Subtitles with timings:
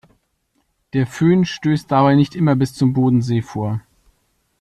[0.93, 3.81] Der Föhn stösst dabei nicht immer bis zum Bodensee vor.